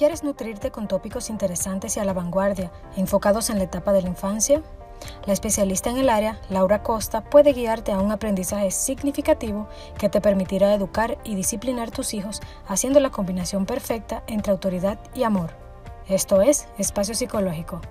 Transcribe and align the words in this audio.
¿Quieres 0.00 0.24
nutrirte 0.24 0.70
con 0.70 0.88
tópicos 0.88 1.28
interesantes 1.28 1.94
y 1.94 2.00
a 2.00 2.06
la 2.06 2.14
vanguardia, 2.14 2.72
enfocados 2.96 3.50
en 3.50 3.58
la 3.58 3.64
etapa 3.64 3.92
de 3.92 4.00
la 4.00 4.08
infancia? 4.08 4.62
La 5.26 5.34
especialista 5.34 5.90
en 5.90 5.98
el 5.98 6.08
área, 6.08 6.40
Laura 6.48 6.82
Costa, 6.82 7.22
puede 7.22 7.52
guiarte 7.52 7.92
a 7.92 7.98
un 7.98 8.10
aprendizaje 8.10 8.70
significativo 8.70 9.68
que 9.98 10.08
te 10.08 10.22
permitirá 10.22 10.72
educar 10.72 11.18
y 11.22 11.34
disciplinar 11.34 11.90
tus 11.90 12.14
hijos 12.14 12.40
haciendo 12.66 12.98
la 12.98 13.10
combinación 13.10 13.66
perfecta 13.66 14.22
entre 14.26 14.52
autoridad 14.52 14.98
y 15.14 15.24
amor. 15.24 15.50
Esto 16.08 16.40
es 16.40 16.66
Espacio 16.78 17.14
Psicológico. 17.14 17.82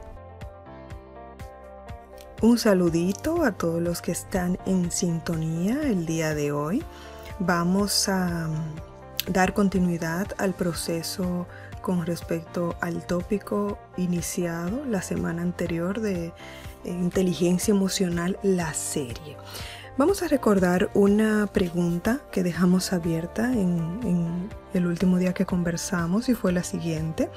Un 2.42 2.58
saludito 2.58 3.44
a 3.44 3.52
todos 3.52 3.84
los 3.84 4.02
que 4.02 4.14
están 4.14 4.58
en 4.66 4.90
sintonía 4.90 5.84
el 5.84 6.08
día 6.08 6.34
de 6.34 6.54
hoy. 6.54 6.84
Vamos 7.38 8.10
a 8.10 8.50
dar 9.28 9.54
continuidad 9.54 10.26
al 10.40 10.56
proceso 10.56 11.46
con 11.82 12.06
respecto 12.06 12.76
al 12.82 13.06
tópico 13.06 13.78
iniciado 13.98 14.86
la 14.86 15.02
semana 15.02 15.42
anterior 15.42 16.00
de 16.00 16.28
eh, 16.28 16.34
inteligencia 16.86 17.74
emocional, 17.74 18.38
la 18.44 18.74
serie. 18.74 19.38
Vamos 20.00 20.24
a 20.24 20.30
recordar 20.30 20.90
una 20.94 21.46
pregunta 21.48 22.22
que 22.32 22.42
dejamos 22.42 22.94
abierta 22.94 23.52
en, 23.52 24.50
el 24.74 24.86
último 24.88 25.18
día 25.18 25.34
que 25.34 25.46
conversamos 25.46 26.30
y 26.30 26.36
fue 26.36 26.54
la 26.54 26.64
siguiente. 26.64 27.30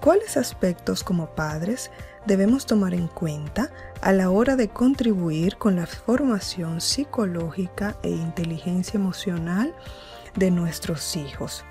¿Cuáles 0.00 0.36
aspectos 0.36 1.02
como 1.02 1.26
padres 1.34 1.90
debemos 2.24 2.64
tomar 2.64 2.94
en 2.94 3.08
cuenta 3.08 3.72
a 4.02 4.12
la 4.12 4.30
hora 4.30 4.54
de 4.54 4.68
contribuir 4.68 5.56
con 5.56 5.74
la 5.74 5.86
formación 5.86 6.80
psicológica 6.80 7.96
e 8.04 8.10
inteligencia 8.10 8.98
emocional 8.98 9.74
de 10.36 10.52
nuestros 10.52 11.16
hijos? 11.16 11.64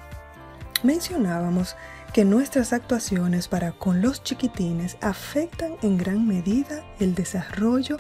Mencionábamos 0.84 1.78
que 2.16 2.24
nuestras 2.24 2.72
actuaciones 2.72 3.50
para 3.50 3.74
con 3.74 4.02
los 4.02 4.24
chiquitines 4.24 4.96
afectan 5.02 5.74
en 5.82 5.98
gran 5.98 6.26
medida 6.26 6.82
el 7.02 7.14
desarrollo 7.14 7.98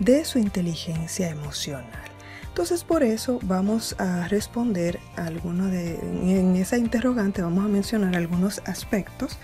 de 0.00 0.26
su 0.26 0.38
inteligencia 0.38 1.30
emocional. 1.30 2.10
Entonces 2.46 2.84
por 2.84 3.02
eso 3.02 3.38
vamos 3.44 3.96
a 3.98 4.28
responder 4.28 5.00
a 5.16 5.30
de 5.30 5.94
en 5.94 6.56
esa 6.56 6.76
interrogante 6.76 7.40
vamos 7.40 7.64
a 7.64 7.68
mencionar 7.68 8.16
algunos 8.16 8.60
aspectos 8.66 9.38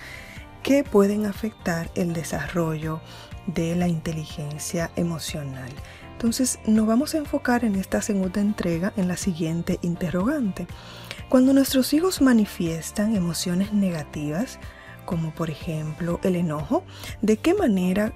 que 0.62 0.84
pueden 0.84 1.24
afectar 1.24 1.90
el 1.94 2.12
desarrollo 2.12 3.00
de 3.46 3.74
la 3.74 3.88
inteligencia 3.88 4.90
emocional. 4.96 5.72
Entonces 6.12 6.58
nos 6.66 6.86
vamos 6.86 7.14
a 7.14 7.16
enfocar 7.16 7.64
en 7.64 7.74
esta 7.74 8.02
segunda 8.02 8.42
entrega 8.42 8.92
en 8.98 9.08
la 9.08 9.16
siguiente 9.16 9.78
interrogante. 9.80 10.66
Cuando 11.30 11.52
nuestros 11.52 11.92
hijos 11.92 12.20
manifiestan 12.20 13.14
emociones 13.14 13.72
negativas, 13.72 14.58
como 15.04 15.32
por 15.32 15.48
ejemplo 15.48 16.18
el 16.24 16.34
enojo, 16.34 16.82
¿de 17.22 17.36
qué 17.36 17.54
manera 17.54 18.12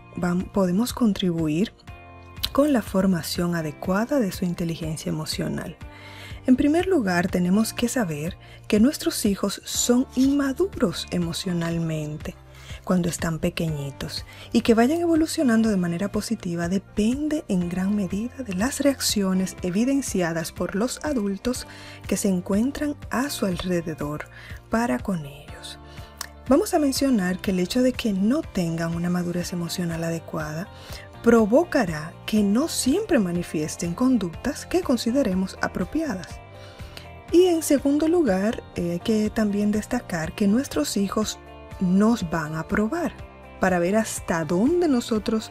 podemos 0.52 0.92
contribuir 0.92 1.72
con 2.50 2.72
la 2.72 2.82
formación 2.82 3.54
adecuada 3.54 4.18
de 4.18 4.32
su 4.32 4.44
inteligencia 4.44 5.10
emocional? 5.10 5.76
En 6.48 6.56
primer 6.56 6.88
lugar, 6.88 7.28
tenemos 7.28 7.72
que 7.72 7.86
saber 7.88 8.36
que 8.66 8.80
nuestros 8.80 9.24
hijos 9.26 9.62
son 9.64 10.08
inmaduros 10.16 11.06
emocionalmente 11.12 12.34
cuando 12.84 13.08
están 13.08 13.38
pequeñitos 13.38 14.24
y 14.52 14.60
que 14.60 14.74
vayan 14.74 15.00
evolucionando 15.00 15.70
de 15.70 15.76
manera 15.76 16.10
positiva 16.10 16.68
depende 16.68 17.44
en 17.48 17.68
gran 17.68 17.94
medida 17.94 18.34
de 18.38 18.54
las 18.54 18.80
reacciones 18.80 19.56
evidenciadas 19.62 20.52
por 20.52 20.74
los 20.74 21.04
adultos 21.04 21.66
que 22.06 22.16
se 22.16 22.28
encuentran 22.28 22.96
a 23.10 23.30
su 23.30 23.46
alrededor 23.46 24.28
para 24.70 24.98
con 24.98 25.26
ellos. 25.26 25.78
Vamos 26.48 26.74
a 26.74 26.78
mencionar 26.78 27.38
que 27.38 27.52
el 27.52 27.60
hecho 27.60 27.82
de 27.82 27.92
que 27.92 28.12
no 28.12 28.42
tengan 28.42 28.94
una 28.94 29.08
madurez 29.08 29.52
emocional 29.52 30.04
adecuada 30.04 30.68
provocará 31.22 32.12
que 32.26 32.42
no 32.42 32.68
siempre 32.68 33.18
manifiesten 33.18 33.94
conductas 33.94 34.66
que 34.66 34.82
consideremos 34.82 35.56
apropiadas. 35.62 36.38
Y 37.32 37.46
en 37.46 37.62
segundo 37.62 38.08
lugar, 38.08 38.62
hay 38.76 39.00
que 39.00 39.30
también 39.30 39.72
destacar 39.72 40.34
que 40.34 40.46
nuestros 40.46 40.98
hijos 40.98 41.38
nos 41.80 42.28
van 42.30 42.56
a 42.56 42.66
probar 42.66 43.12
para 43.60 43.78
ver 43.78 43.96
hasta 43.96 44.44
dónde 44.44 44.88
nosotros 44.88 45.50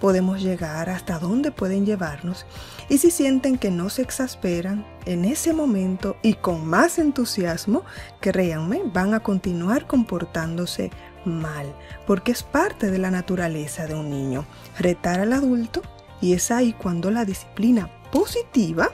podemos 0.00 0.42
llegar, 0.42 0.88
hasta 0.88 1.18
dónde 1.18 1.52
pueden 1.52 1.84
llevarnos. 1.84 2.46
Y 2.88 2.98
si 2.98 3.10
sienten 3.10 3.58
que 3.58 3.70
no 3.70 3.90
se 3.90 4.02
exasperan 4.02 4.86
en 5.04 5.24
ese 5.24 5.52
momento 5.52 6.16
y 6.22 6.34
con 6.34 6.66
más 6.66 6.98
entusiasmo, 6.98 7.84
créanme, 8.20 8.82
van 8.92 9.14
a 9.14 9.20
continuar 9.20 9.86
comportándose 9.86 10.90
mal, 11.24 11.74
porque 12.06 12.32
es 12.32 12.42
parte 12.42 12.90
de 12.90 12.98
la 12.98 13.10
naturaleza 13.10 13.86
de 13.86 13.94
un 13.94 14.10
niño. 14.10 14.46
Retar 14.78 15.20
al 15.20 15.34
adulto 15.34 15.82
y 16.20 16.32
es 16.32 16.50
ahí 16.50 16.72
cuando 16.72 17.10
la 17.10 17.24
disciplina 17.24 17.90
positiva 18.10 18.90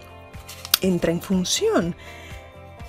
entra 0.83 1.13
en 1.13 1.23
función 1.23 1.95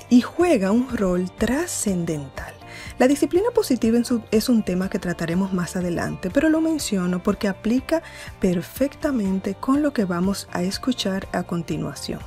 y 0.10 0.22
juega 0.22 0.72
un 0.72 0.96
rol 0.96 1.30
trascendental. 1.32 2.57
La 3.00 3.08
disciplina 3.08 3.52
positiva 3.54 4.00
es 4.32 4.50
un 4.50 4.64
tema 4.64 4.90
que 4.90 4.98
trataremos 4.98 5.54
más 5.54 5.76
adelante, 5.76 6.32
pero 6.32 6.50
lo 6.50 6.62
menciono 6.62 7.22
porque 7.22 7.48
aplica 7.48 8.02
perfectamente 8.40 9.54
con 9.54 9.84
lo 9.84 9.94
que 9.94 10.06
vamos 10.06 10.48
a 10.52 10.64
escuchar 10.64 11.28
a 11.32 11.44
continuación. 11.44 12.20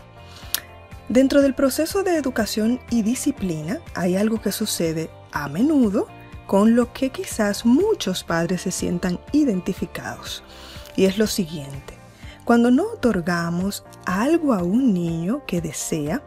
Dentro 1.09 1.42
del 1.42 1.56
proceso 1.56 2.04
de 2.04 2.16
educación 2.16 2.78
y 2.88 3.03
disciplina 3.03 3.80
hay 3.94 4.14
algo 4.14 4.41
que 4.41 4.53
sucede 4.53 5.10
a 5.32 5.48
menudo 5.48 6.06
con 6.47 6.76
lo 6.76 6.92
que 6.92 7.10
quizás 7.10 7.66
muchos 7.66 8.22
padres 8.22 8.60
se 8.60 8.70
sientan 8.70 9.19
identificados. 9.32 10.44
Y 10.94 11.06
es 11.06 11.19
lo 11.19 11.26
siguiente, 11.26 11.94
cuando 12.44 12.70
no 12.70 12.84
otorgamos 12.92 13.84
algo 14.06 14.53
a 14.53 14.62
un 14.62 14.94
niño 14.94 15.42
que 15.48 15.60
desea 15.60 16.22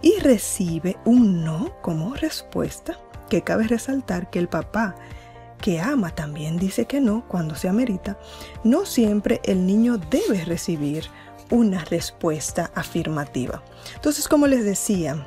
y 0.00 0.18
recibe 0.20 0.96
un 1.04 1.44
no 1.44 1.76
como 1.82 2.14
respuesta, 2.14 2.98
que 3.28 3.42
cabe 3.42 3.66
resaltar 3.66 4.30
que 4.30 4.38
el 4.38 4.48
papá 4.48 4.94
que 5.64 5.80
ama 5.80 6.14
también 6.14 6.58
dice 6.58 6.84
que 6.84 7.00
no 7.00 7.26
cuando 7.26 7.54
se 7.54 7.68
amerita, 7.70 8.18
no 8.64 8.84
siempre 8.84 9.40
el 9.44 9.66
niño 9.66 9.96
debe 9.96 10.44
recibir 10.44 11.06
una 11.50 11.84
respuesta 11.86 12.70
afirmativa. 12.74 13.62
Entonces, 13.94 14.28
como 14.28 14.46
les 14.46 14.64
decía, 14.64 15.26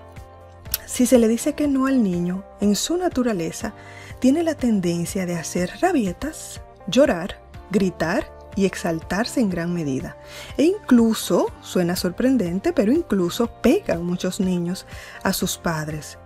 si 0.85 1.07
se 1.07 1.17
le 1.17 1.27
dice 1.27 1.53
que 1.53 1.67
no 1.67 1.87
al 1.87 2.03
niño, 2.03 2.43
en 2.61 2.75
su 2.75 2.97
naturaleza, 2.97 3.73
tiene 4.19 4.43
la 4.43 4.53
tendencia 4.53 5.25
de 5.25 5.35
hacer 5.35 5.71
rabietas, 5.81 6.61
llorar, 6.87 7.41
gritar 7.71 8.31
y 8.55 8.65
exaltarse 8.65 9.39
en 9.39 9.49
gran 9.49 9.73
medida. 9.73 10.17
E 10.57 10.63
incluso, 10.65 11.51
suena 11.61 11.95
sorprendente, 11.95 12.73
pero 12.73 12.91
incluso 12.91 13.47
pegan 13.61 14.05
muchos 14.05 14.39
niños 14.39 14.85
a 15.23 15.33
sus 15.33 15.57
padres 15.57 16.19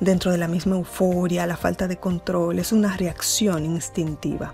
dentro 0.00 0.30
de 0.32 0.38
la 0.38 0.48
misma 0.48 0.76
euforia, 0.76 1.46
la 1.46 1.56
falta 1.56 1.88
de 1.88 1.98
control, 1.98 2.58
es 2.58 2.72
una 2.72 2.96
reacción 2.96 3.64
instintiva. 3.64 4.52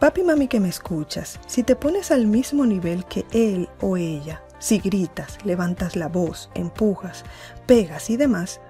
Papi 0.00 0.22
mami 0.22 0.48
que 0.48 0.60
me 0.60 0.68
escuchas, 0.68 1.40
si 1.46 1.62
te 1.62 1.76
pones 1.76 2.10
al 2.10 2.26
mismo 2.26 2.66
nivel 2.66 3.04
que 3.06 3.24
él 3.32 3.68
o 3.80 3.96
ella, 3.96 4.42
si 4.58 4.78
gritas, 4.78 5.38
levantas 5.44 5.96
la 5.96 6.08
voz, 6.08 6.50
empujas, 6.54 7.24
pegas 7.66 8.10
y 8.10 8.16
demás, 8.16 8.60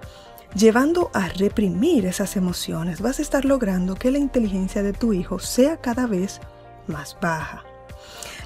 llevando 0.54 1.10
a 1.14 1.28
reprimir 1.28 2.06
esas 2.06 2.36
emociones, 2.36 3.00
vas 3.00 3.18
a 3.18 3.22
estar 3.22 3.44
logrando 3.44 3.94
que 3.94 4.10
la 4.10 4.18
inteligencia 4.18 4.82
de 4.82 4.92
tu 4.92 5.12
hijo 5.12 5.38
sea 5.38 5.78
cada 5.78 6.06
vez 6.06 6.40
más 6.86 7.16
baja. 7.20 7.64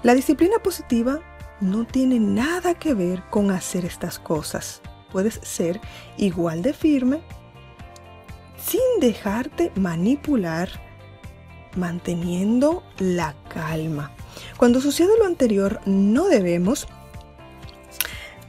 La 0.02 0.14
disciplina 0.14 0.58
positiva 0.62 1.20
no 1.60 1.84
tiene 1.84 2.20
nada 2.20 2.74
que 2.74 2.94
ver 2.94 3.22
con 3.30 3.50
hacer 3.50 3.84
estas 3.84 4.18
cosas. 4.18 4.80
Puedes 5.10 5.34
ser 5.42 5.80
igual 6.16 6.62
de 6.62 6.72
firme 6.72 7.22
sin 8.58 8.80
dejarte 9.00 9.72
manipular, 9.76 10.68
manteniendo 11.76 12.82
la 12.98 13.34
calma. 13.48 14.12
Cuando 14.56 14.80
sucede 14.80 15.18
lo 15.18 15.26
anterior, 15.26 15.80
no 15.86 16.26
debemos 16.28 16.88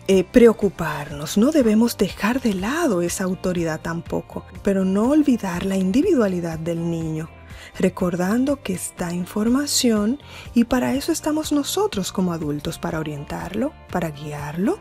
eh, 0.08 0.24
preocuparnos, 0.24 1.38
no 1.38 1.52
debemos 1.52 1.96
dejar 1.98 2.42
de 2.42 2.56
lado 2.56 3.04
esa 3.04 3.26
autoridad 3.26 3.80
tampoco, 3.80 4.44
pero 4.64 4.84
no 4.84 5.12
olvidar 5.12 5.66
la 5.66 5.78
individualidad 5.78 6.58
del 6.58 6.90
niño, 6.90 7.30
recordando 7.78 8.64
que 8.64 8.74
está 8.74 9.14
información 9.14 10.20
y 10.56 10.64
para 10.64 10.96
eso 10.96 11.12
estamos 11.12 11.52
nosotros 11.52 12.12
como 12.12 12.34
adultos, 12.34 12.80
para 12.80 13.00
orientarlo, 13.00 13.72
para 13.92 14.10
guiarlo 14.10 14.80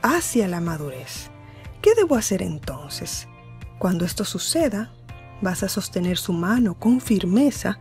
hacia 0.00 0.48
la 0.48 0.60
madurez. 0.60 1.30
¿Qué 1.82 1.94
debo 1.94 2.16
hacer 2.16 2.40
entonces? 2.40 3.28
Cuando 3.80 4.04
esto 4.04 4.26
suceda, 4.26 4.90
vas 5.40 5.62
a 5.62 5.70
sostener 5.70 6.18
su 6.18 6.34
mano 6.34 6.74
con 6.74 7.00
firmeza, 7.00 7.78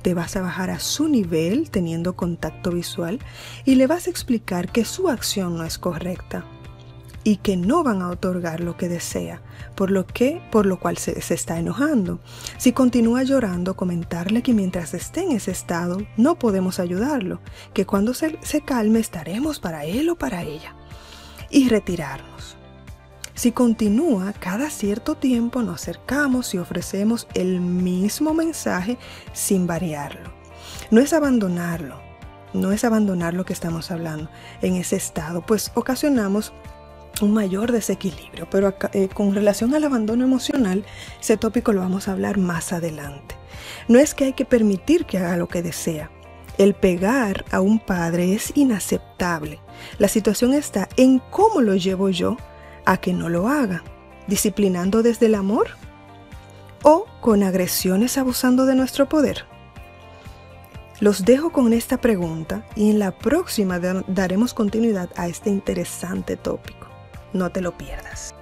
te 0.00 0.14
vas 0.14 0.34
a 0.34 0.40
bajar 0.40 0.70
a 0.70 0.80
su 0.80 1.08
nivel 1.08 1.70
teniendo 1.70 2.16
contacto 2.16 2.70
visual 2.70 3.18
y 3.66 3.74
le 3.74 3.86
vas 3.86 4.06
a 4.06 4.10
explicar 4.10 4.72
que 4.72 4.86
su 4.86 5.10
acción 5.10 5.58
no 5.58 5.64
es 5.64 5.76
correcta. 5.76 6.46
y 7.24 7.36
que 7.36 7.56
no 7.56 7.84
van 7.84 8.02
a 8.02 8.08
otorgar 8.08 8.60
lo 8.60 8.76
que 8.76 8.88
desea, 8.88 9.42
por 9.76 9.92
lo 9.92 10.06
que, 10.06 10.42
por 10.50 10.66
lo 10.66 10.80
cual 10.80 10.98
se, 10.98 11.16
está 11.32 11.56
enojando. 11.56 12.18
Si 12.56 12.72
continúa 12.72 13.22
llorando, 13.22 13.76
comentarle 13.76 14.42
que 14.42 14.54
mientras 14.54 14.92
esté 14.92 15.22
en 15.22 15.32
ese 15.32 15.52
estado 15.52 15.98
no 16.16 16.36
podemos 16.36 16.80
ayudarlo, 16.80 17.40
que 17.74 17.86
cuando 17.86 18.12
se, 18.12 18.38
se 18.42 18.62
calme 18.62 18.98
estaremos 18.98 19.60
para 19.60 19.84
él 19.84 20.08
o 20.08 20.16
para 20.16 20.42
ella. 20.42 20.74
Y 21.48 21.68
retirarnos. 21.68 22.56
Si 23.34 23.50
continúa, 23.50 24.34
cada 24.34 24.68
cierto 24.68 25.14
tiempo 25.14 25.62
nos 25.62 25.82
acercamos 25.82 26.52
y 26.54 26.58
ofrecemos 26.58 27.26
el 27.34 27.60
mismo 27.60 28.34
mensaje 28.34 28.98
sin 29.32 29.66
variarlo. 29.66 30.30
No 30.90 31.00
es 31.00 31.14
abandonarlo, 31.14 32.00
no 32.52 32.72
es 32.72 32.84
abandonar 32.84 33.32
lo 33.32 33.46
que 33.46 33.54
estamos 33.54 33.90
hablando 33.90 34.28
en 34.60 34.76
ese 34.76 34.96
estado, 34.96 35.40
pues 35.40 35.72
ocasionamos 35.74 36.52
un 37.22 37.32
mayor 37.32 37.72
desequilibrio. 37.72 38.48
Pero 38.50 38.74
eh, 38.92 39.08
con 39.08 39.34
relación 39.34 39.74
al 39.74 39.84
abandono 39.84 40.24
emocional, 40.24 40.84
ese 41.18 41.38
tópico 41.38 41.72
lo 41.72 41.80
vamos 41.80 42.08
a 42.08 42.12
hablar 42.12 42.36
más 42.36 42.72
adelante. 42.72 43.34
No 43.88 43.98
es 43.98 44.14
que 44.14 44.24
hay 44.24 44.32
que 44.34 44.44
permitir 44.44 45.06
que 45.06 45.18
haga 45.18 45.38
lo 45.38 45.48
que 45.48 45.62
desea. 45.62 46.10
El 46.58 46.74
pegar 46.74 47.46
a 47.50 47.62
un 47.62 47.78
padre 47.78 48.34
es 48.34 48.52
inaceptable. 48.54 49.60
La 49.98 50.08
situación 50.08 50.52
está 50.52 50.88
en 50.98 51.18
cómo 51.30 51.62
lo 51.62 51.74
llevo 51.76 52.10
yo 52.10 52.36
a 52.84 52.96
que 52.96 53.12
no 53.12 53.28
lo 53.28 53.48
haga, 53.48 53.82
disciplinando 54.26 55.02
desde 55.02 55.26
el 55.26 55.34
amor 55.34 55.68
o 56.82 57.06
con 57.20 57.42
agresiones 57.42 58.18
abusando 58.18 58.66
de 58.66 58.74
nuestro 58.74 59.08
poder. 59.08 59.44
Los 61.00 61.24
dejo 61.24 61.50
con 61.50 61.72
esta 61.72 62.00
pregunta 62.00 62.64
y 62.76 62.90
en 62.90 62.98
la 62.98 63.10
próxima 63.10 63.80
daremos 63.80 64.54
continuidad 64.54 65.10
a 65.16 65.26
este 65.26 65.50
interesante 65.50 66.36
tópico. 66.36 66.86
No 67.32 67.50
te 67.50 67.60
lo 67.60 67.76
pierdas. 67.76 68.34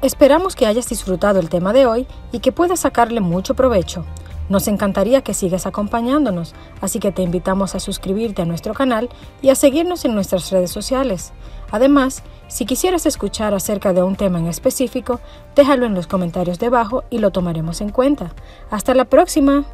Esperamos 0.00 0.56
que 0.56 0.66
hayas 0.66 0.88
disfrutado 0.88 1.38
el 1.38 1.48
tema 1.48 1.72
de 1.72 1.86
hoy 1.86 2.06
y 2.32 2.40
que 2.40 2.50
puedas 2.50 2.80
sacarle 2.80 3.20
mucho 3.20 3.54
provecho. 3.54 4.04
Nos 4.48 4.68
encantaría 4.68 5.22
que 5.22 5.34
sigas 5.34 5.66
acompañándonos, 5.66 6.54
así 6.80 6.98
que 6.98 7.12
te 7.12 7.22
invitamos 7.22 7.74
a 7.74 7.80
suscribirte 7.80 8.42
a 8.42 8.44
nuestro 8.44 8.74
canal 8.74 9.08
y 9.40 9.50
a 9.50 9.54
seguirnos 9.54 10.04
en 10.04 10.14
nuestras 10.14 10.50
redes 10.50 10.70
sociales. 10.70 11.32
Además, 11.70 12.22
si 12.48 12.66
quisieras 12.66 13.06
escuchar 13.06 13.54
acerca 13.54 13.92
de 13.92 14.02
un 14.02 14.16
tema 14.16 14.38
en 14.38 14.46
específico, 14.46 15.20
déjalo 15.56 15.86
en 15.86 15.94
los 15.94 16.06
comentarios 16.06 16.58
debajo 16.58 17.04
y 17.08 17.18
lo 17.18 17.30
tomaremos 17.30 17.80
en 17.80 17.90
cuenta. 17.90 18.34
Hasta 18.70 18.94
la 18.94 19.06
próxima. 19.06 19.64